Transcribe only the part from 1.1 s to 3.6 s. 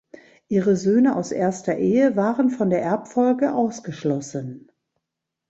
aus erster Ehe waren von der Erbfolge